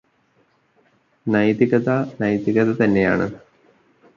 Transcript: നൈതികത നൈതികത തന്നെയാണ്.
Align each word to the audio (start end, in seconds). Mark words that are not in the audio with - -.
നൈതികത 1.27 1.89
നൈതികത 2.21 2.69
തന്നെയാണ്. 2.81 3.27